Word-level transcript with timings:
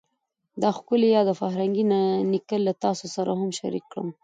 دا 0.61 0.69
ښکلی 0.77 1.07
یاد 1.15 1.27
او 1.31 1.37
فرهنګي 1.41 1.83
نکل 2.33 2.61
له 2.67 2.73
تاسو 2.83 3.05
سره 3.15 3.31
هم 3.39 3.49
شریک 3.59 3.85
کړم 3.91 4.09